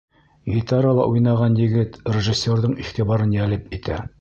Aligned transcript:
Гитарала 0.53 1.05
уйнаған 1.11 1.59
егет 1.65 2.01
режиссерҙың 2.17 2.75
иғтибарын 2.85 3.37
йәлеп 3.41 3.73
итә. 3.79 4.05